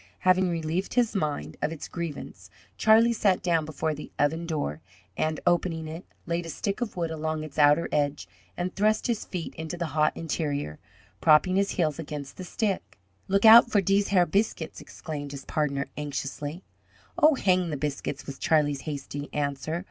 [0.21, 4.81] Having relieved his mind of its grievance, Charlie sat down before the oven door,
[5.15, 8.27] and, opening it, laid a stick of wood along its outer edge
[8.57, 10.79] and thrust his feet into the hot interior,
[11.21, 12.97] propping his heels against the stick.
[13.27, 16.63] "Look oud for dese har biscuits!" exclaimed his partner, anxiously.
[17.19, 19.79] "Oh, hang the biscuits!" was Charlie's hasty answer.